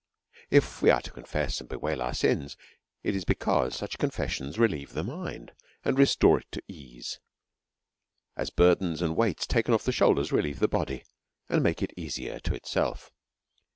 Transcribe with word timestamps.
If 0.49 0.81
we 0.81 0.89
are 0.89 1.01
to 1.03 1.11
confess 1.11 1.59
and 1.59 1.69
bewail 1.69 2.01
our 2.01 2.13
sins^ 2.13 2.55
it 3.03 3.15
is 3.15 3.23
because 3.23 3.75
such 3.75 3.99
confessions 3.99 4.57
relieve 4.57 4.93
the 4.93 5.03
mind^ 5.03 5.51
and 5.85 5.95
restore 5.99 6.39
it 6.39 6.51
to 6.53 6.63
ease^ 6.67 7.19
as 8.35 8.49
burdens 8.49 9.03
and 9.03 9.15
weights 9.15 9.45
taken 9.45 9.75
otf 9.75 9.83
the 9.83 9.91
shoulders 9.91 10.31
re 10.31 10.41
lieve 10.41 10.57
the 10.57 10.67
body, 10.67 11.03
and 11.49 11.61
make 11.61 11.83
it 11.83 11.93
easier 11.95 12.39
to 12.39 12.55
itself. 12.55 13.11